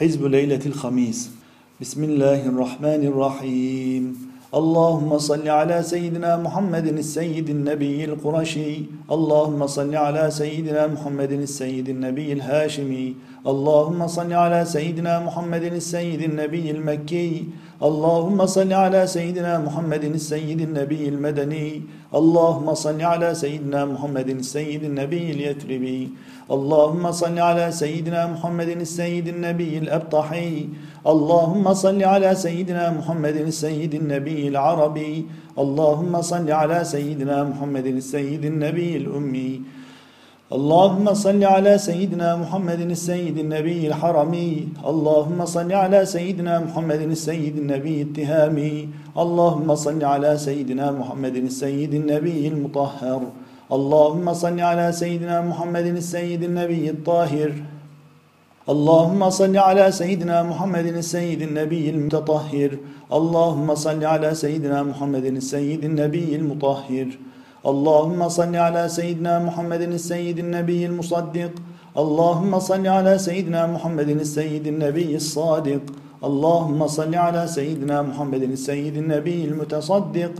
حزب 0.00 0.24
ليلة 0.24 0.60
الخميس. 0.66 1.30
بسم 1.80 2.04
الله 2.04 2.46
الرحمن 2.46 3.02
الرحيم. 3.10 4.30
اللهم 4.54 5.18
صل 5.18 5.48
على 5.48 5.82
سيدنا 5.82 6.36
محمد 6.36 6.86
السيد 6.86 7.50
النبي 7.50 8.04
القرشي. 8.04 8.74
اللهم 9.10 9.66
صل 9.66 9.94
على 9.94 10.30
سيدنا 10.30 10.86
محمد 10.86 11.32
السيد 11.32 11.88
النبي 11.88 12.32
الهاشمي. 12.32 13.14
اللهم 13.46 14.06
صل 14.06 14.32
على 14.32 14.64
سيدنا 14.64 15.20
محمد 15.20 15.62
السيد 15.62 16.22
النبي 16.22 16.70
المكي. 16.70 17.44
اللهم 17.82 18.46
صل 18.46 18.72
على 18.72 19.06
سيدنا 19.06 19.58
محمد 19.58 20.04
السيد 20.04 20.60
النبي 20.60 21.08
المدني. 21.08 21.82
اللهم 22.14 22.74
صل 22.74 23.02
على 23.02 23.34
سيدنا 23.34 23.84
محمد 23.84 24.28
السيد 24.28 24.84
النبي 24.84 25.30
اليثربي. 25.30 26.08
اللهم 26.50 27.12
صل 27.12 27.38
على 27.38 27.70
سيدنا 27.70 28.26
محمد 28.26 28.68
السيد 28.68 29.28
النبي 29.28 29.78
الأبطحي. 29.78 30.68
اللهم 31.06 31.74
صل 31.74 32.02
على 32.02 32.34
سيدنا 32.34 32.90
محمد 32.90 33.36
السيد 33.36 33.94
النبي 33.94 34.48
العربي. 34.48 35.26
اللهم 35.58 36.22
صل 36.22 36.50
على 36.50 36.84
سيدنا 36.84 37.44
محمد 37.44 37.86
السيد 37.86 38.44
النبي 38.44 38.96
الأمي. 38.96 39.77
اللهم 40.56 41.14
صل 41.14 41.44
على 41.44 41.78
سيدنا 41.78 42.36
محمد 42.36 42.80
السيد 42.80 43.38
النبي 43.38 43.86
الحرمي. 43.86 44.68
اللهم 44.86 45.44
صل 45.44 45.72
على 45.72 46.06
سيدنا 46.06 46.60
محمد 46.60 47.00
السيد 47.00 47.58
النبي 47.58 48.02
التهامي. 48.02 48.88
اللهم 49.18 49.74
صل 49.74 50.04
على 50.04 50.38
سيدنا 50.38 50.90
محمد 50.90 51.36
السيد 51.36 51.94
النبي 51.94 52.48
المطهر. 52.48 53.22
اللهم 53.72 54.32
صل 54.32 54.60
على 54.60 54.92
سيدنا 54.92 55.40
محمد 55.42 55.86
السيد 55.86 56.42
النبي 56.42 56.90
الطاهر. 56.90 57.52
اللهم 58.68 59.30
صل 59.30 59.56
على 59.56 59.92
سيدنا 59.92 60.42
محمد 60.42 60.86
السيد 60.86 61.42
النبي 61.42 61.90
المتطهر. 61.90 62.70
اللهم 63.12 63.74
صل 63.74 64.04
على 64.04 64.34
سيدنا 64.34 64.82
محمد 64.82 65.24
السيد 65.24 65.84
النبي 65.84 66.36
المطهر. 66.36 67.08
اللهم 67.66 68.28
صل 68.28 68.56
على 68.56 68.88
سيدنا 68.88 69.38
محمد 69.38 69.82
السيد 69.82 70.38
النبي 70.38 70.86
المصدق. 70.86 71.50
اللهم 71.98 72.58
صل 72.58 72.86
على 72.86 73.18
سيدنا 73.18 73.66
محمد 73.66 74.08
السيد 74.08 74.66
النبي 74.66 75.16
الصادق. 75.16 75.82
اللهم 76.24 76.86
صل 76.86 77.14
على 77.14 77.46
سيدنا 77.46 78.02
محمد 78.02 78.42
السيد 78.42 78.96
النبي 78.96 79.44
المتصدق. 79.44 80.32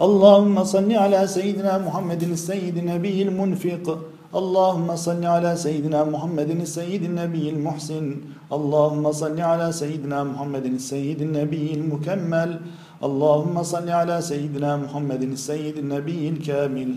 اللهم 0.00 0.64
صل 0.64 0.92
على 0.92 1.26
سيدنا 1.26 1.78
محمد 1.78 2.22
السيد 2.22 2.76
النبي 2.76 3.22
المنفق. 3.22 3.98
اللهم 4.34 4.96
صل 4.96 5.24
على 5.24 5.56
سيدنا 5.56 6.04
محمد 6.04 6.50
السيد 6.50 7.02
النبي 7.04 7.50
المحسن. 7.50 8.16
اللهم 8.52 9.12
صل 9.12 9.40
على 9.40 9.72
سيدنا 9.72 10.24
محمد 10.24 10.64
السيد 10.64 11.22
النبي 11.22 11.74
المكمل. 11.74 12.60
اللهم 12.98 13.62
صل 13.62 13.90
على 13.90 14.22
سيدنا 14.22 14.76
محمد 14.76 15.22
السيد 15.22 15.76
النبي 15.78 16.28
الكامل. 16.28 16.94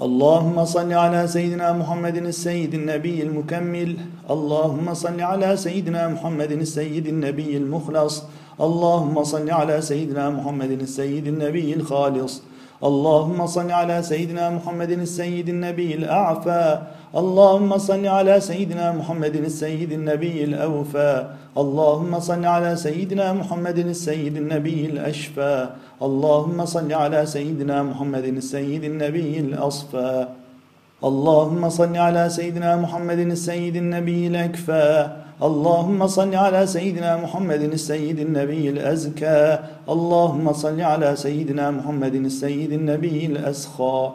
اللهم 0.00 0.64
صل 0.64 0.92
على 0.92 1.28
سيدنا 1.28 1.72
محمد 1.72 2.16
السيد 2.16 2.74
النبي 2.74 3.22
المكمل. 3.22 3.96
اللهم 4.30 4.94
صل 4.94 5.20
على 5.20 5.56
سيدنا 5.56 6.08
محمد 6.08 6.52
السيد 6.52 7.06
النبي 7.06 7.56
المخلص. 7.56 8.24
اللهم 8.60 9.24
صل 9.24 9.50
على 9.50 9.80
سيدنا 9.80 10.30
محمد 10.30 10.70
السيد 10.70 11.26
النبي 11.26 11.74
الخالص. 11.74 12.42
اللهم 12.84 13.46
صل 13.46 13.70
على 13.70 14.02
سيدنا 14.02 14.50
محمد 14.50 14.90
السيد 14.90 15.48
النبي 15.48 15.94
الأعفى. 15.94 16.82
اللهم 17.14 17.78
صل 17.78 18.06
على 18.06 18.40
سيدنا 18.40 18.92
محمد 18.92 19.36
السيد 19.36 19.92
النبي 19.92 20.44
الأوفى. 20.44 21.26
اللهم 21.58 22.20
صل 22.20 22.44
على 22.44 22.76
سيدنا 22.76 23.32
محمد 23.32 23.78
السيد 23.78 24.36
النبي 24.36 24.86
الأشفى. 24.86 25.68
اللهم 26.02 26.64
صل 26.64 26.92
على 26.92 27.26
سيدنا 27.26 27.82
محمد 27.82 28.24
السيد 28.24 28.84
النبي 28.84 29.40
الأصفى. 29.40 30.26
اللهم 31.04 31.68
صل 31.68 31.96
على 31.96 32.30
سيدنا 32.30 32.76
محمد 32.76 33.18
السيد 33.18 33.76
النبي 33.76 34.26
الأكفى. 34.26 35.10
اللهم 35.42 36.06
صل 36.06 36.34
على 36.34 36.66
سيدنا 36.66 37.16
محمد 37.16 37.62
السيد 37.62 38.18
النبي 38.18 38.70
الأزكى. 38.70 39.58
اللهم 39.88 40.52
صل 40.52 40.80
على 40.80 41.16
سيدنا 41.16 41.70
محمد 41.70 42.14
السيد 42.14 42.72
النبي 42.72 43.26
الأسخى. 43.26 44.10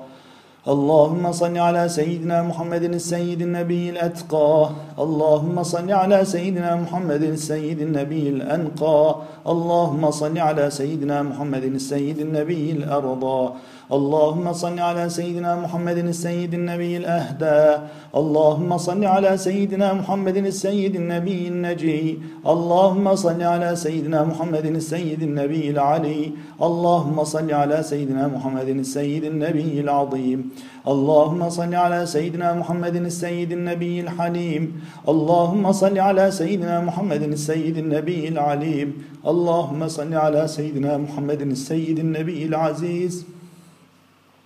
اللهم 0.68 1.32
صل 1.32 1.58
على 1.58 1.90
سيدنا 1.90 2.44
محمد 2.44 2.84
السيد 2.84 3.42
النبي 3.42 3.90
الأتقى. 3.90 4.70
اللهم 5.00 5.64
صل 5.64 5.92
على 5.92 6.26
سيدنا 6.26 6.76
محمد 6.76 7.24
السيد 7.24 7.82
النبي 7.82 8.30
الأنقى. 8.30 9.16
اللهم 9.48 10.12
صل 10.12 10.38
على 10.38 10.70
سيدنا 10.70 11.24
محمد 11.24 11.64
السيد 11.64 12.20
النبي 12.20 12.72
الأرضى. 12.72 13.54
اللهم 13.90 14.54
صل 14.54 14.80
على 14.80 15.10
سيدنا 15.10 15.56
محمد 15.56 15.98
السيد 15.98 16.54
النبي 16.54 16.98
الأهدى. 16.98 17.82
اللهم 18.16 18.78
صل 18.78 19.06
على 19.06 19.38
سيدنا 19.38 19.94
محمد 19.94 20.38
السيد 20.38 20.96
النبي 20.96 21.48
النجي. 21.48 22.20
اللهم 22.46 23.16
صل 23.16 23.42
على 23.42 23.76
سيدنا 23.76 24.24
محمد 24.24 24.66
السيد 24.66 25.24
النبي 25.24 25.70
العلي. 25.70 26.32
اللهم 26.62 27.24
صل 27.24 27.52
على 27.52 27.84
سيدنا 27.84 28.28
محمد 28.28 28.70
السيد 28.70 29.24
النبي 29.24 29.80
العظيم. 29.80 30.40
اللهم 30.88 31.50
صل 31.50 31.76
على 31.76 32.06
سيدنا 32.06 32.54
محمد 32.54 32.96
السيد 32.96 33.52
النبي 33.52 34.00
الحليم. 34.06 34.82
اللهم 35.10 35.72
صل 35.72 35.98
على 35.98 36.32
سيدنا 36.32 36.82
محمد 36.82 37.24
السيد 37.24 37.78
النبي 37.78 38.28
العليم. 38.28 38.94
اللهم 39.26 39.88
صل 39.88 40.14
على 40.14 40.48
سيدنا 40.48 40.98
محمد 40.98 41.42
السيد 41.42 42.00
النبي 42.00 42.46
العزيز. 42.46 43.39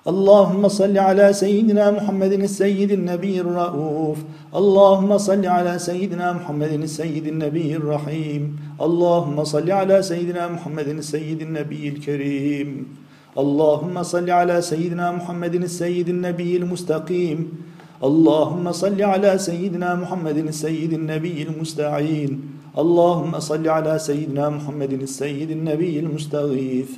اللهم 0.07 0.67
صل 0.67 0.97
على 0.97 1.33
سيدنا 1.33 1.91
محمد 1.91 2.31
السيد 2.31 2.91
النبي 2.91 3.39
الرؤوف. 3.41 4.17
اللهم 4.55 5.17
صل 5.17 5.45
على 5.45 5.79
سيدنا 5.79 6.33
محمد 6.33 6.71
السيد 6.71 7.27
النبي 7.27 7.75
الرحيم. 7.75 8.59
اللهم 8.81 9.43
صل 9.43 9.71
على 9.71 10.01
سيدنا 10.01 10.47
محمد 10.47 10.87
السيد 10.87 11.41
النبي 11.41 11.87
الكريم. 11.87 12.87
اللهم 13.37 14.03
صل 14.03 14.29
على 14.29 14.61
سيدنا 14.61 15.11
محمد 15.11 15.55
السيد 15.55 16.09
النبي 16.09 16.57
المستقيم. 16.57 17.39
اللهم 18.03 18.71
صل 18.71 19.01
على 19.01 19.37
سيدنا 19.37 19.95
محمد 19.95 20.37
السيد 20.37 20.93
النبي 20.93 21.43
المستعين. 21.43 22.41
اللهم 22.77 23.39
صل 23.39 23.67
على 23.67 23.99
سيدنا 23.99 24.49
محمد 24.49 24.93
السيد 24.93 25.51
النبي 25.51 25.99
المستغيث. 25.99 26.91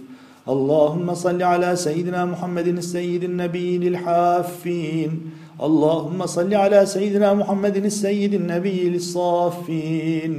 اللهم 0.45 1.13
صل 1.13 1.43
على 1.43 1.75
سيدنا 1.75 2.25
محمد 2.25 2.67
السيد 2.67 3.23
النبي 3.23 3.77
للحافين. 3.77 5.11
اللهم 5.57 6.25
صل 6.25 6.53
على 6.53 6.85
سيدنا 6.85 7.33
محمد 7.33 7.75
السيد 7.75 8.33
النبي 8.33 8.89
للصافين. 8.89 10.33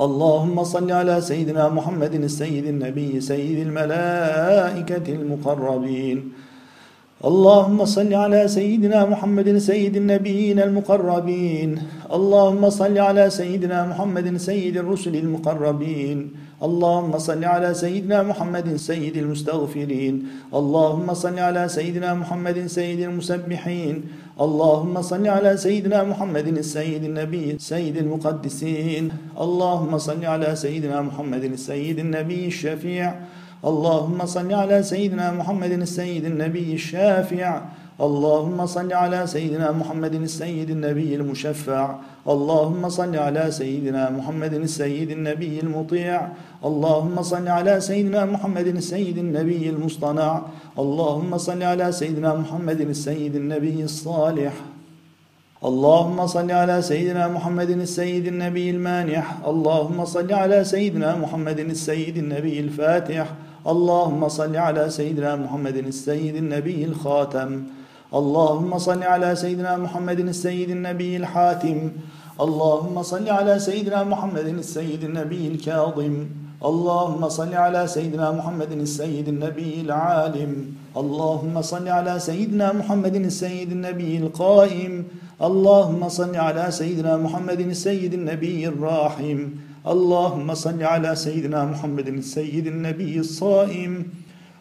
اللهم 0.00 0.64
صل 0.64 0.92
على 0.92 1.20
سيدنا 1.20 1.68
محمد 1.68 2.14
السيد 2.14 2.66
النبي 2.66 3.20
سيد 3.20 3.58
الملائكة 3.58 5.06
المقربين. 5.08 6.32
اللهم 7.24 7.84
صل 7.84 8.14
على 8.14 8.48
سيدنا 8.48 9.06
محمد 9.06 9.58
سيد 9.58 9.96
النبيين 9.96 10.58
المقربين. 10.58 11.78
اللهم 12.12 12.70
صل 12.70 12.98
على 12.98 13.30
سيدنا 13.30 13.86
محمد 13.86 14.36
سيد 14.36 14.76
الرسل 14.76 15.16
المقربين. 15.16 16.18
اللهم 16.62 17.18
صل 17.18 17.44
على 17.44 17.74
سيدنا 17.74 18.22
محمد 18.22 18.76
سيد 18.76 19.16
المستغفرين. 19.16 20.14
اللهم 20.54 21.14
صل 21.14 21.38
على 21.38 21.68
سيدنا 21.68 22.14
محمد 22.14 22.66
سيد 22.66 23.00
المسبحين. 23.00 24.02
اللهم 24.40 25.02
صل 25.02 25.26
على 25.26 25.56
سيدنا 25.56 26.02
محمد 26.02 26.46
السيد 26.48 27.04
النبي 27.04 27.58
سيد 27.58 27.96
المقدسين. 27.96 29.10
اللهم 29.40 29.98
صل 29.98 30.24
على 30.24 30.56
سيدنا 30.56 31.02
محمد 31.02 31.44
السيد 31.44 31.98
النبي 31.98 32.46
الشفيع. 32.46 33.14
اللهم 33.64 34.26
صل 34.26 34.52
على 34.52 34.82
سيدنا 34.82 35.32
محمد 35.32 35.72
السيد 35.72 36.24
النبي 36.24 36.74
الشافع. 36.74 37.62
اللهم 38.02 38.66
صل 38.66 38.92
على 38.92 39.26
سيدنا 39.26 39.72
محمد 39.72 40.14
السيد 40.14 40.70
النبي 40.70 41.14
المشفع. 41.14 41.94
اللهم 42.28 42.88
صل 42.88 43.16
على 43.16 43.50
سيدنا 43.50 44.10
محمد 44.10 44.54
السيد 44.54 45.10
النبي 45.10 45.60
المطيع. 45.60 46.28
اللهم 46.64 47.22
صل 47.22 47.48
على 47.48 47.80
سيدنا 47.80 48.24
محمد 48.24 48.66
السيد 48.66 49.18
النبي 49.18 49.70
المصطنع. 49.70 50.42
اللهم 50.78 51.38
صل 51.38 51.62
على 51.62 51.92
سيدنا 51.92 52.34
محمد 52.34 52.80
السيد 52.80 53.36
النبي 53.36 53.84
الصالح. 53.84 54.52
اللهم 55.64 56.26
صل 56.26 56.50
على 56.50 56.82
سيدنا 56.82 57.28
محمد 57.28 57.70
السيد 57.70 58.26
النبي 58.26 58.70
المانح. 58.70 59.46
اللهم 59.46 60.04
صل 60.04 60.32
على 60.32 60.64
سيدنا 60.64 61.16
محمد 61.16 61.58
السيد 61.58 62.16
النبي 62.16 62.60
الفاتح. 62.60 63.26
اللهم 63.66 64.28
صل 64.28 64.56
على 64.56 64.90
سيدنا 64.90 65.36
محمد 65.36 65.76
السيد 65.76 66.36
النبي 66.36 66.84
الخاتم. 66.84 67.62
اللهم 68.14 68.78
صل 68.78 69.02
على 69.02 69.36
سيدنا 69.36 69.76
محمد 69.76 70.20
السيد 70.20 70.70
النبي 70.70 71.16
الحاتم. 71.16 71.90
اللهم 72.40 73.02
صل 73.02 73.28
على 73.28 73.58
سيدنا 73.58 74.04
محمد 74.04 74.46
السيد 74.46 75.04
النبي 75.04 75.48
الكاظم. 75.48 76.14
اللهم 76.64 77.28
صل 77.28 77.54
على 77.54 77.86
سيدنا 77.86 78.30
محمد 78.30 78.72
السيد 78.72 79.28
النبي 79.28 79.80
العالم. 79.80 80.52
اللهم 80.96 81.62
صل 81.62 81.88
على 81.88 82.20
سيدنا 82.20 82.72
محمد 82.72 83.16
السيد 83.16 83.72
النبي 83.72 84.16
القائم. 84.18 85.04
اللهم 85.42 86.08
صل 86.08 86.36
على 86.36 86.66
سيدنا 86.70 87.16
محمد 87.16 87.60
السيد 87.60 88.14
النبي 88.14 88.68
الراحم. 88.68 89.38
اللهم 89.88 90.54
صل 90.54 90.82
على 90.82 91.16
سيدنا 91.16 91.64
محمد 91.64 92.08
السيد 92.08 92.66
النبي 92.66 93.18
الصائم. 93.18 94.04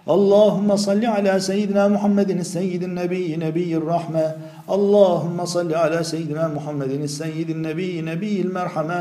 اللهم 0.10 0.76
صل 0.76 1.06
على 1.06 1.40
سيدنا 1.40 1.88
محمد 1.88 2.30
السيد 2.30 2.84
النبي 2.84 3.38
نبي 3.38 3.78
الرحمة. 3.78 4.36
اللهم 4.70 5.46
صل 5.46 5.74
على 5.74 6.04
سيدنا 6.04 6.48
محمد 6.48 6.92
السيد 6.92 7.50
النبي 7.50 8.02
نبي 8.02 8.42
المرحمة. 8.42 9.00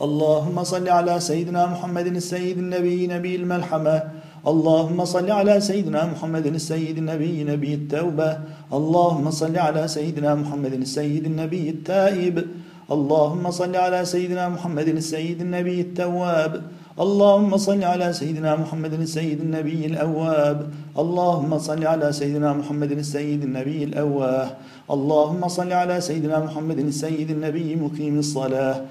اللهم 0.00 0.64
صل 0.64 0.88
على 0.88 1.20
سيدنا 1.20 1.66
محمد 1.66 2.06
السيد 2.06 2.58
النبي 2.58 3.06
نبي 3.06 3.36
الملحمة 3.36 4.02
اللهم 4.46 5.04
صل 5.04 5.30
على 5.30 5.60
سيدنا 5.60 6.06
محمد 6.06 6.46
السيد 6.46 6.98
النبي 6.98 7.44
نبي 7.44 7.74
التوبة. 7.74 8.38
اللهم 8.72 9.30
صل 9.30 9.58
على 9.58 9.88
سيدنا 9.88 10.34
محمد 10.34 10.72
السيد 10.72 11.24
النبي 11.24 11.70
التائب. 11.70 12.46
اللهم 12.90 13.50
صل 13.50 13.76
على 13.76 14.04
سيدنا 14.04 14.48
محمد 14.48 14.88
السيد 14.88 15.40
النبي 15.40 15.80
التواب. 15.80 16.62
اللهم 16.98 17.56
صل 17.56 17.84
على 17.84 18.12
سيدنا 18.12 18.56
محمد 18.56 18.92
السيد 18.92 19.40
النبي 19.40 19.86
الأواب. 19.86 20.70
اللهم 20.98 21.58
صل 21.58 21.86
على 21.86 22.12
سيدنا 22.12 22.52
محمد 22.52 22.92
السيد 22.92 23.42
النبي 23.44 23.84
الأواه. 23.84 24.50
اللهم 24.90 25.48
صل 25.48 25.72
على 25.72 26.00
سيدنا 26.00 26.38
محمد 26.44 26.78
السيد 26.78 27.30
النبي 27.30 27.76
مقيم 27.76 28.18
الصلاة. 28.18 28.82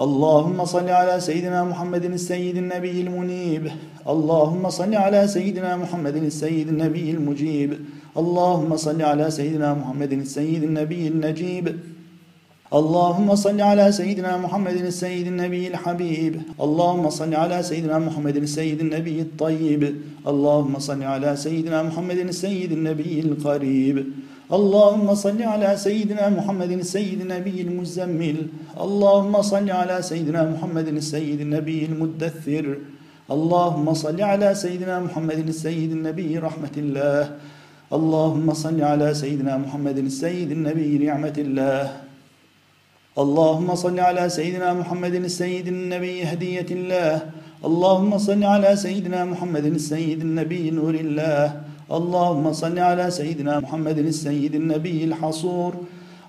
اللهم 0.00 0.64
صل 0.64 0.88
على 0.88 1.20
سيدنا 1.20 1.64
محمد 1.64 2.04
السيد 2.04 2.56
النبي 2.56 3.00
المنيب. 3.00 3.64
اللهم 4.08 4.70
صل 4.70 4.94
على 4.94 5.28
سيدنا 5.28 5.76
محمد 5.76 6.16
السيد 6.16 6.68
النبي 6.68 7.10
المجيب. 7.10 7.70
اللهم 8.16 8.76
صل 8.76 9.02
على 9.02 9.30
سيدنا 9.30 9.74
محمد 9.74 10.12
السيد 10.12 10.62
النبي 10.62 11.08
النجيب. 11.08 11.66
اللهم 12.68 13.34
صل 13.34 13.60
على 13.60 13.92
سيدنا 13.92 14.36
محمد 14.36 14.76
السيد 14.76 15.26
النبي 15.26 15.68
الحبيب. 15.68 16.42
اللهم 16.60 17.10
صل 17.10 17.34
على 17.34 17.62
سيدنا 17.62 17.98
محمد 17.98 18.36
السيد 18.36 18.80
النبي 18.80 19.20
الطيب. 19.20 19.94
اللهم 20.28 20.78
صل 20.78 21.02
على 21.02 21.36
سيدنا 21.36 21.82
محمد 21.82 22.18
السيد 22.18 22.72
النبي 22.72 23.20
القريب. 23.20 24.06
اللهم 24.52 25.14
صل 25.14 25.42
على 25.42 25.76
سيدنا 25.76 26.28
محمد 26.28 26.70
السيد 26.70 27.20
النبي 27.20 27.60
المزمل. 27.60 28.36
اللهم 28.80 29.42
صل 29.42 29.70
على 29.70 30.02
سيدنا 30.02 30.50
محمد 30.50 30.88
السيد 30.88 31.40
النبي 31.40 31.84
المدثر. 31.84 32.78
اللهم 33.30 33.94
صل 33.94 34.20
على 34.20 34.54
سيدنا 34.54 35.00
محمد 35.00 35.38
السيد 35.48 35.92
النبي 35.92 36.38
رحمة 36.38 36.76
الله. 36.76 37.30
اللهم 37.92 38.54
صل 38.54 38.82
على 38.82 39.14
سيدنا 39.14 39.56
محمد 39.56 39.98
السيد 39.98 40.50
النبي 40.52 40.98
نعمة 40.98 41.36
الله. 41.38 42.07
اللهم 43.18 43.74
صل 43.74 44.00
على 44.00 44.28
سيدنا 44.28 44.72
محمد 44.72 45.14
السيد 45.14 45.66
النبي 45.68 46.22
هدية 46.22 46.66
الله. 46.70 47.22
اللهم 47.64 48.18
صل 48.18 48.44
على 48.44 48.76
سيدنا 48.76 49.24
محمد 49.24 49.64
السيد 49.64 50.20
النبي 50.20 50.70
نور 50.70 50.94
الله. 50.94 51.60
اللهم 51.90 52.52
صل 52.52 52.78
على 52.78 53.10
سيدنا 53.10 53.60
محمد 53.60 53.98
السيد 53.98 54.54
النبي 54.54 55.04
الحصور. 55.04 55.72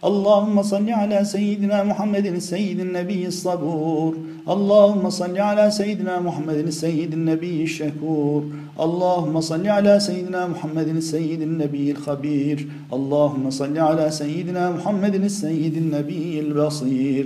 اللهم 0.02 0.62
صل 0.64 0.90
على 0.90 1.26
سيدنا 1.26 1.84
محمد 1.84 2.26
السيد 2.26 2.80
النبي 2.80 3.28
الصبور. 3.28 4.18
اللهم 4.48 5.10
صل 5.10 5.38
على 5.38 5.72
سيدنا 5.72 6.20
محمد 6.20 6.56
السيد 6.56 7.14
النبي 7.14 7.64
الشكور. 7.64 8.44
اللهم 8.80 9.42
صل 9.42 9.68
على 9.68 10.00
سيدنا 10.00 10.48
محمد 10.48 10.88
السيد 10.88 11.42
النبي 11.42 11.92
الخبير. 11.92 12.68
اللهم 12.94 13.50
صل 13.50 13.78
على 13.78 14.12
سيدنا 14.12 14.70
محمد 14.70 15.16
السيد 15.16 15.78
النبي 15.78 16.40
البصير. 16.40 17.26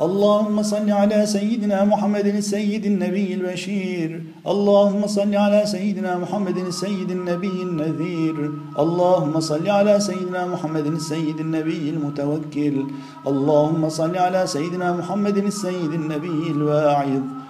اللهم 0.00 0.62
صل 0.62 0.90
على 0.90 1.26
سيدنا 1.26 1.84
محمد 1.84 2.26
السيد 2.26 2.86
النبي 2.86 3.34
البشير. 3.34 4.22
اللهم 4.46 5.06
صل 5.06 5.34
على 5.36 5.62
سيدنا 5.66 6.18
محمد 6.18 6.56
السيد 6.56 7.10
النبي 7.10 7.62
النذير. 7.62 8.52
اللهم 8.78 9.40
صل 9.40 9.68
على 9.68 10.00
سيدنا 10.00 10.46
محمد 10.46 10.86
السيد 10.86 11.40
النبي 11.40 11.90
المتوكل. 11.90 12.86
اللهم 13.26 13.88
صل 13.88 14.16
على 14.16 14.46
سيدنا 14.46 14.96
محمد 14.96 15.36
السيد 15.36 15.92
النبي 15.92 16.50
الواعظ. 16.50 17.41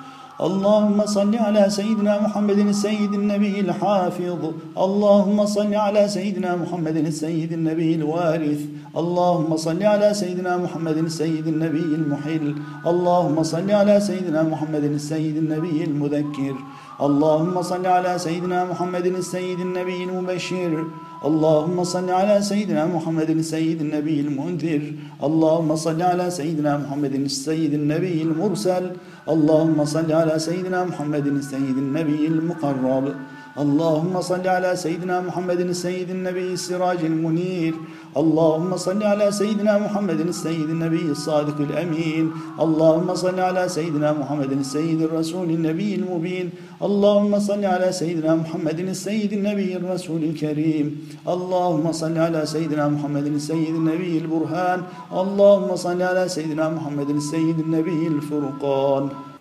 اللهم 0.42 1.06
صل 1.06 1.36
على 1.36 1.70
سيدنا 1.70 2.20
محمد 2.20 2.58
السيد 2.58 3.14
النبي 3.14 3.60
الحافظ. 3.60 4.40
اللهم 4.78 5.46
صل 5.46 5.74
على 5.74 6.08
سيدنا 6.08 6.56
محمد 6.56 6.96
السيد 6.96 7.52
النبي 7.52 7.94
الوارث. 7.94 8.60
اللهم 8.96 9.56
صل 9.56 9.82
على 9.82 10.14
سيدنا 10.14 10.56
محمد 10.56 10.96
السيد 10.96 11.46
النبي 11.46 11.94
المحل. 12.00 12.54
اللهم 12.86 13.42
صل 13.42 13.70
على 13.70 14.00
سيدنا 14.00 14.42
محمد 14.42 14.84
السيد 14.84 15.36
النبي 15.36 15.84
المذكر. 15.84 16.54
اللهم 17.00 17.62
صل 17.62 17.86
على 17.86 18.18
سيدنا 18.18 18.64
محمد 18.64 19.06
السيد 19.06 19.60
النبي 19.60 20.04
المبشر. 20.04 20.84
اللهم 21.24 21.84
صل 21.84 22.10
على 22.10 22.42
سيدنا 22.42 22.86
محمد 22.86 23.30
السيد 23.30 23.80
النبي 23.80 24.20
المنذر. 24.20 24.82
اللهم 25.22 25.76
صل 25.76 26.02
على 26.02 26.30
سيدنا 26.30 26.72
محمد 26.82 27.14
السيد 27.14 27.74
النبي 27.74 28.22
المرسل. 28.22 28.90
اللهم 29.28 29.84
صل 29.84 30.12
على 30.12 30.38
سيدنا 30.38 30.84
محمد 30.84 31.26
السيد 31.26 31.76
النبي 31.78 32.26
المقرب. 32.26 33.14
اللهم 33.58 34.20
صل 34.20 34.48
على 34.48 34.76
سيدنا 34.76 35.20
محمد 35.20 35.60
السيد 35.60 36.10
النبي 36.10 36.52
السراج 36.52 37.04
المنير. 37.04 37.74
اللهم 38.16 38.76
صل 38.76 39.02
على 39.02 39.32
سيدنا 39.32 39.78
محمد 39.78 40.20
السيد 40.20 40.70
النبي 40.70 41.02
الصادق 41.12 41.60
الأمين. 41.60 42.32
اللهم 42.60 43.14
صل 43.14 43.40
على 43.40 43.68
سيدنا 43.68 44.12
محمد 44.12 44.52
السيد 44.52 45.02
الرسول 45.02 45.50
النبي 45.50 45.94
المبين. 45.94 46.50
اللهم 46.82 47.38
صل 47.38 47.64
على 47.64 47.92
سيدنا 47.92 48.34
محمد 48.34 48.78
السيد 48.78 49.32
النبي 49.32 49.76
الرسول 49.76 50.22
الكريم. 50.24 51.08
اللهم 51.28 51.92
صل 51.92 52.18
على 52.18 52.46
سيدنا 52.46 52.88
محمد 52.88 53.26
السيد 53.26 53.74
النبي 53.74 54.18
البرهان. 54.18 54.82
اللهم 55.12 55.76
صل 55.76 56.02
على 56.02 56.28
سيدنا 56.28 56.68
محمد 56.68 57.10
السيد 57.10 57.58
النبي 57.58 58.06
الفرقان. 58.06 59.31